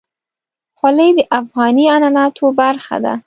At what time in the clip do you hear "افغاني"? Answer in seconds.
1.39-1.85